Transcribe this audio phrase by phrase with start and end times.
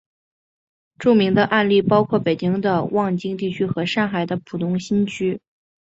[0.97, 5.39] 著名的案例包括北京的望京地区和上海的浦东新区。